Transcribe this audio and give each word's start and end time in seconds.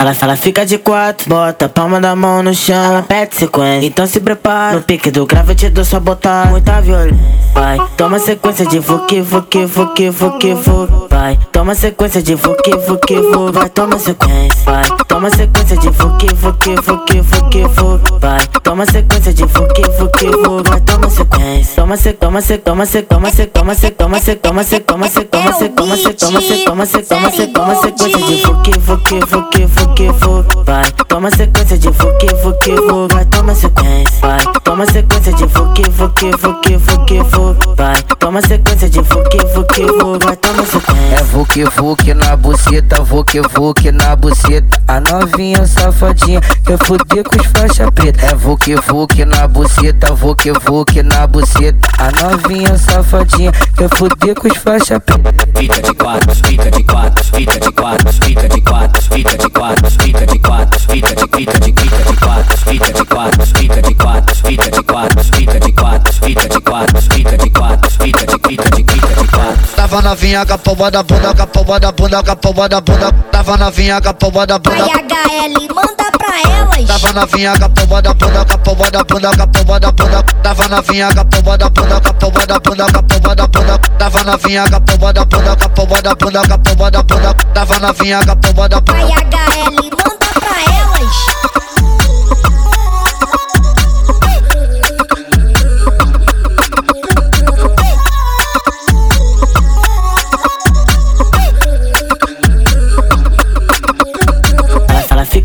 Ela, 0.00 0.16
ela 0.22 0.36
fica 0.36 0.64
de 0.64 0.78
quatro, 0.78 1.28
bota 1.28 1.64
a 1.64 1.68
palma 1.68 2.00
da 2.00 2.14
mão 2.14 2.40
no 2.40 2.54
chão, 2.54 2.84
ela 2.84 3.02
pede 3.02 3.34
sequência. 3.34 3.84
Então 3.84 4.06
se 4.06 4.20
prepara, 4.20 4.76
no 4.76 4.82
pique 4.82 5.10
do 5.10 5.26
grave 5.26 5.50
eu 5.50 5.56
te 5.56 5.68
dou 5.70 5.84
só 5.84 5.98
botar 5.98 6.46
muita 6.46 6.80
violência. 6.80 7.18
Vai, 7.52 7.80
toma 7.96 8.20
sequência 8.20 8.64
de 8.64 8.80
fuki, 8.80 9.24
fuki, 9.24 9.66
fuki, 9.66 10.12
fuki, 10.12 10.54
fuki. 10.54 11.06
Vai, 11.10 11.36
toma 11.50 11.74
sequência 11.74 12.22
de 12.22 12.36
fuki, 12.36 12.70
fuki, 12.86 13.16
fuki. 13.16 13.52
Vai, 13.52 13.68
toma 13.70 13.98
sequência. 13.98 14.64
Vai, 14.64 14.84
toma 15.08 15.30
sequência 15.30 15.76
de 15.76 15.92
fuki, 15.92 16.28
fuki, 16.36 16.76
fuki, 16.80 17.22
fuki, 17.24 17.62
fuki. 17.74 18.20
Vai, 18.20 18.46
toma 18.62 18.86
sequência 18.86 19.34
de 19.34 19.48
fuki, 19.48 19.82
fuki, 19.98 20.26
fuki. 20.26 20.70
Vai, 20.70 20.80
toma 20.80 21.10
sequência. 21.10 21.74
Toma 21.74 21.96
se, 21.96 22.12
toma 22.12 22.40
se, 22.40 22.58
toma 22.58 22.86
se, 22.86 23.02
toma 23.02 23.30
se, 23.32 23.46
toma 23.46 23.74
se, 23.74 23.90
toma 23.90 24.20
se, 24.20 24.36
toma 24.36 24.62
se, 24.62 24.78
toma 24.78 25.08
se, 25.08 25.24
toma 25.24 25.52
se, 25.52 25.68
toma 25.68 25.96
se, 25.96 26.08
toma 26.12 26.40
se, 26.40 26.54
toma 26.54 26.86
se, 26.86 27.02
toma 27.02 27.30
se, 27.32 27.46
toma 27.48 27.74
sequência 27.74 28.22
de 28.22 28.42
fuki, 28.42 28.78
fuki, 28.78 29.20
fuki, 29.26 29.66
fuki 29.66 29.87
fuque, 29.88 30.12
fuque, 30.18 30.64
vai. 30.64 30.84
Toma 31.08 31.30
sequência 31.30 31.78
de 31.78 31.92
fuque, 31.92 32.28
fuque, 32.42 32.76
fuque, 32.76 33.14
vai. 33.14 33.24
Toma 33.26 33.54
sequência, 33.54 34.20
vai. 34.20 34.38
Toma 34.62 34.86
sequência 34.86 35.32
de 35.32 35.48
fuque, 35.48 35.90
fuque, 35.90 36.30
fuque, 36.38 36.78
fuque, 36.78 37.24
fuque, 37.30 37.76
vai. 37.76 38.02
Toma 38.18 38.40
sequência 38.42 38.88
de 38.88 39.02
fuque, 39.02 39.38
fuque, 39.52 39.86
fuque, 39.86 40.24
vai. 40.24 40.36
Toma 40.36 40.64
sequência. 40.64 41.14
É 41.14 41.24
fuque, 41.24 41.64
fuque 41.66 42.14
na 42.14 42.36
buceta, 42.36 43.04
fuque, 43.04 43.40
fuque 43.48 43.92
na 43.92 44.16
buceta. 44.16 44.82
A 44.88 45.00
novinha 45.00 45.66
safadinha 45.66 46.40
quer 46.64 46.78
fuder 46.78 47.24
com 47.24 47.36
os 47.36 47.46
faixa 47.46 47.90
preta. 47.90 48.26
É 48.26 48.36
fuque, 48.36 48.76
fuque 48.82 49.24
na 49.24 49.48
buceta, 49.48 50.16
fuque, 50.16 50.52
fuque 50.60 51.02
na 51.02 51.26
buceta. 51.26 51.78
A 51.98 52.10
novinha 52.22 52.76
safadinha 52.76 53.52
quer 53.76 53.88
fuder 53.96 54.34
com 54.34 54.48
os 54.48 54.56
faixa 54.58 55.00
preta. 55.00 55.48
Fita 55.56 55.82
de 55.82 55.94
quatro, 55.94 56.34
fita 56.34 56.70
de 56.70 56.84
quatro, 56.84 57.24
fita 57.24 57.60
de 57.60 57.72
quatro, 57.72 58.12
fita 58.12 58.48
de 58.48 58.60
quatro, 58.60 59.02
fita 59.02 59.38
de 59.38 59.50
quatro 59.50 59.77
Tava 69.98 70.10
novinha 70.10 70.46
com 70.46 70.54
a 70.54 70.58
pomba 70.58 70.90
da 70.92 71.02
bunda, 71.02 71.34
com 71.34 71.42
a 71.42 71.46
pomba 71.48 71.80
da 71.80 71.90
bunda, 71.90 72.22
com 72.22 72.30
a 72.30 72.36
pomba 72.36 72.68
da 72.68 72.80
bunda. 72.80 73.12
Tava 73.32 73.56
novinha 73.56 74.00
com 74.00 74.08
a 74.08 74.14
pomba 74.14 74.46
da 74.46 74.56
bunda. 74.56 74.84
HL 74.84 75.74
manda 75.74 76.12
pra 76.16 76.40
elas. 76.52 76.86
Tava 76.86 77.12
novinha 77.14 77.58
com 77.58 77.64
a 77.64 77.68
pomba 77.68 78.02
da 78.02 78.14
bunda, 78.14 78.44
com 78.44 78.54
a 78.54 78.58
pomba 78.58 78.90
da 78.92 79.02
bunda, 79.02 79.30
com 79.36 79.42
a 79.42 79.46
pomba 79.48 79.80
da 79.80 79.90
bunda. 79.90 80.22
Tava 80.22 80.68
novinha 80.68 81.12
com 81.12 81.20
a 81.20 81.24
pomba 81.24 81.58
da 81.58 81.68
bunda, 81.68 82.00
com 82.00 82.08
a 82.10 82.14
pomba 82.14 82.46
da 82.46 82.60
bunda, 82.60 82.92
com 82.92 82.98
a 82.98 83.02
pomba 83.02 83.34
da 83.34 83.46
bunda. 83.48 83.78
Tava 83.98 84.22
novinha 84.22 84.68
com 84.70 84.76
a 84.76 84.80
pomba 84.80 85.12
da 85.12 85.24
bunda, 85.24 85.56
com 85.56 85.64
a 85.64 85.68
pomba 85.68 86.02
da 86.02 86.14
bunda, 86.14 86.42
com 86.46 86.54
a 86.54 86.58
pomba 86.58 86.90
da 86.92 87.02
bunda. 87.02 87.34
Tava 87.34 87.78
novinha 87.80 88.24
com 88.24 88.30
a 88.30 88.36
pomba 88.36 88.68
da 88.68 88.80
bunda. 88.80 89.00
HL 89.02 89.87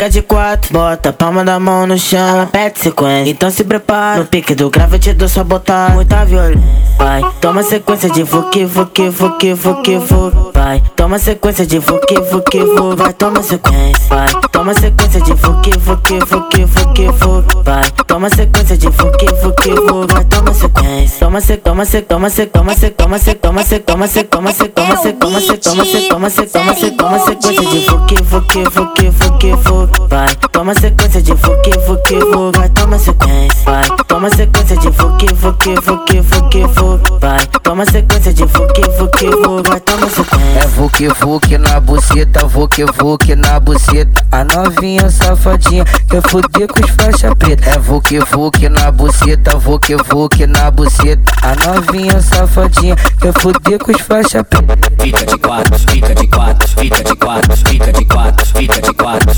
fica 0.03 0.09
de 0.09 0.21
quatro, 0.53 0.73
bota 0.73 1.13
palma 1.13 1.43
da 1.43 1.59
mão 1.59 1.87
no 1.87 1.97
chão, 1.97 2.19
ela 2.19 2.45
pede 2.45 2.79
sequência. 2.79 3.31
Então 3.31 3.49
se 3.49 3.63
prepara, 3.63 4.19
no 4.19 4.25
pique 4.25 4.53
do 4.53 4.69
grave 4.69 4.95
eu 4.95 4.99
te 4.99 5.13
dou 5.13 5.27
só 5.27 5.43
botar 5.43 5.91
muita 5.91 6.23
violência. 6.25 6.61
Vai, 6.97 7.23
toma 7.41 7.63
sequência 7.63 8.09
de 8.09 8.25
fuki, 8.25 8.67
fuki, 8.67 9.11
fuki, 9.11 9.55
fuki, 9.55 9.99
fuki. 9.99 10.37
Vai, 10.53 10.83
toma 10.95 11.17
sequência 11.17 11.65
de 11.65 11.81
fuki, 11.81 12.15
fuki, 12.15 12.59
fuki. 12.59 12.95
Vai, 12.95 13.13
toma 13.13 13.41
sequência. 13.41 14.03
Vai, 14.09 14.27
toma 14.51 14.73
sequência 14.73 15.21
de 15.21 15.35
fuki, 15.35 15.79
fuki, 15.79 16.19
fuki, 16.25 16.67
fuki, 16.67 17.07
fuki. 17.13 17.63
Vai, 17.63 17.83
toma 18.07 18.29
sequência 18.29 18.77
de 18.77 18.91
fuki, 18.91 19.27
fuki, 19.41 19.69
fuki. 19.69 20.13
Vai, 20.13 20.23
toma 20.25 20.53
sequência. 20.53 21.19
Toma 21.19 21.41
se, 21.41 21.57
toma 21.57 21.85
se, 21.85 22.01
toma 22.01 22.29
se, 22.29 22.45
toma 22.45 22.73
se, 22.75 22.89
toma 22.91 23.17
se, 23.17 23.33
toma 23.33 23.63
se, 23.63 23.79
toma 23.79 24.07
se, 24.07 24.23
toma 24.23 24.51
se, 24.51 24.67
toma 24.67 24.95
se, 24.95 25.09
toma 25.13 25.39
se, 25.41 25.57
toma 25.57 25.85
se, 25.85 25.97
toma 25.97 26.29
se, 26.29 26.45
toma 26.47 26.73
se, 26.75 26.91
toma 26.91 27.19
sequência 27.19 27.65
de 27.65 27.85
fuki, 27.85 28.23
fuki, 28.23 28.63
fuki, 28.65 29.11
fuki, 29.11 29.51
fuki 29.63 30.03
vai. 30.13 30.42
Toma 30.51 30.73
sequência 30.75 31.21
de 31.21 31.35
fuque, 31.35 31.71
fuque, 31.85 32.19
fuque, 32.19 32.57
vai. 32.57 32.69
Toma 32.69 32.99
sequência, 32.99 33.63
vai. 33.65 33.83
Toma 34.07 34.29
sequência 34.29 34.77
de 34.77 34.91
fuque, 34.91 35.35
fuque, 35.35 35.75
fuque, 35.81 36.21
fuque, 36.23 36.63
fuque, 36.73 37.19
vai. 37.19 37.45
Toma 37.63 37.85
sequência 37.85 38.33
de 38.33 38.47
fuque, 38.47 38.81
fuque, 38.97 39.31
fuque, 39.31 39.69
vai. 39.69 39.79
Toma 39.79 40.09
sequência. 40.09 40.59
É 40.59 40.67
fuque, 40.67 41.09
fuque 41.09 41.57
na 41.57 41.79
buceta, 41.79 42.47
fuque, 42.47 42.85
fuque 42.93 43.35
na 43.35 43.59
buceta. 43.59 44.25
A 44.31 44.43
novinha 44.43 45.09
safadinha 45.09 45.85
quer 46.09 46.21
fuder 46.29 46.67
com 46.67 46.85
os 46.85 46.91
faixa 46.91 47.35
preta. 47.35 47.69
É 47.69 47.79
fuque, 47.79 48.19
fuque 48.21 48.69
na 48.69 48.91
buceta, 48.91 49.59
fuque, 49.59 49.95
fuque 50.05 50.45
na 50.45 50.69
buceta. 50.69 51.33
A 51.41 51.55
novinha 51.65 52.21
safadinha 52.21 52.95
quer 53.19 53.33
fuder 53.33 53.79
com 53.79 53.91
os 53.91 54.01
faixa 54.01 54.43
preta. 54.43 54.77
Fita 54.99 55.25
de 55.25 55.37
quatro, 55.37 55.79
fita 55.79 56.15
de 56.15 56.27
quatro, 56.27 56.67
fita 56.67 57.03
de 57.03 57.15
quatro, 57.15 57.57
fita 57.57 57.91
de 57.91 58.05
quatro, 58.05 58.45
fita 58.45 58.81
de 58.81 58.93
quatro, 58.93 59.32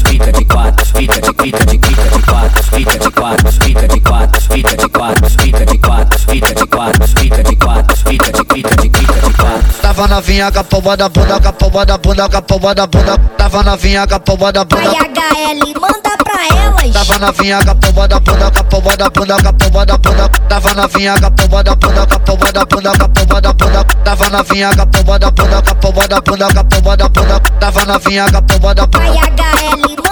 fita 0.96 1.20
de 1.20 1.28
fita 1.28 1.66
de 1.66 1.78
fita 1.78 1.86
de 1.86 1.86
fita 1.86 2.10
de 2.10 2.22
quatro, 2.22 2.64
fita 2.64 2.98
de 2.98 3.12
quatro, 3.12 3.52
fita 3.52 3.88
de 3.88 4.00
quatro, 4.00 4.42
fita 4.42 4.78
de 4.78 4.90
quatro, 4.90 5.30
fita 5.30 5.66
de 5.66 5.78
quatro, 5.78 6.20
fita 6.20 6.54
de 6.54 6.66
quatro, 6.68 7.08
fita 7.08 7.44
de 7.44 7.56
quatro, 7.56 7.98
fita 7.98 8.32
de 8.32 8.54
fita 8.54 8.76
de 8.76 8.90
fita 8.90 9.14
de 9.14 9.34
quatro. 9.34 9.82
Tava 9.82 10.08
novinha 10.08 10.52
com 10.52 10.60
a 10.60 10.64
pomba 10.64 10.98
da 10.98 11.10
bunda, 11.10 11.40
com 11.40 11.48
a 11.50 11.54
pomba 11.54 11.86
da 11.86 11.98
bunda, 11.98 12.30
com 12.30 12.38
a 12.38 12.42
pomba 12.42 12.76
da 12.76 12.88
bunda. 12.88 13.18
Tava 13.38 13.64
novinha 13.64 14.08
com 14.08 14.16
a 14.16 14.20
pomba 14.20 14.52
da 14.54 14.64
bunda. 14.64 14.90
HL 14.90 15.80
manda 15.82 16.18
pra 16.24 16.48
elas. 16.58 16.94
Tava 16.94 17.20
novinha 17.20 17.60
com 17.64 17.72
a 17.72 17.76
pomba 17.76 18.08
da 18.08 18.20
bunda, 18.20 18.52
com 18.52 18.60
a 18.60 18.64
pomba 18.64 18.98
da 18.98 19.10
bunda, 19.10 19.36
com 19.42 19.50
a 19.50 19.54
pomba 19.54 19.86
da 19.86 19.98
bunda. 19.98 20.30
Tava 20.48 20.74
novinha 20.74 21.20
com 21.20 21.26
a 21.26 21.32
pomba 21.32 21.64
da 21.64 21.76
bunda, 21.76 22.08
com 22.08 22.16
a 22.16 22.20
pomba 22.20 22.52
da 22.54 22.66
bunda, 22.66 22.92
com 22.98 23.04
a 23.04 23.10
pomba 23.10 23.42
da 23.42 23.54
bunda. 23.54 23.84
Tava 24.06 24.30
novinha 24.30 24.70
com 24.76 24.82
a 24.82 24.86
pomba 24.86 25.20
da 25.20 25.32
bunda, 25.32 25.62
com 25.62 25.72
a 25.72 25.76
pomba 25.76 26.08
da 26.08 26.22
bunda, 26.22 26.48
com 26.54 26.60
a 26.60 26.64
pomba 26.64 26.98
da 26.98 27.10
bunda. 27.10 27.40
Tava 27.60 27.86
novinha 27.86 28.32
com 28.32 28.38
a 28.38 28.42
pomba 28.42 28.76
da 28.76 28.88
bunda. 28.88 29.06
HL 29.06 30.05